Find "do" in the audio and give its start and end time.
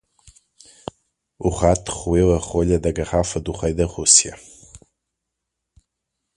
3.45-3.51